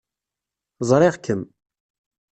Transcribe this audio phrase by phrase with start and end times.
[0.89, 1.41] Ẓriɣ-kem.